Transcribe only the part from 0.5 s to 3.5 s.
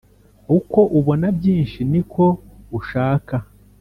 uko ubona byinshi, niko ushaka